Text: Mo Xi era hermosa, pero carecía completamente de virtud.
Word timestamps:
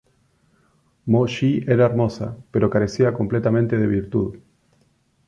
Mo 1.11 1.23
Xi 1.33 1.51
era 1.73 1.85
hermosa, 1.85 2.35
pero 2.49 2.71
carecía 2.71 3.13
completamente 3.13 3.77
de 3.77 3.85
virtud. 3.85 4.35